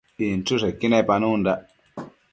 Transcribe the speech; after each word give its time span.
inchËshequi 0.27 0.87
nepanundac 0.91 1.61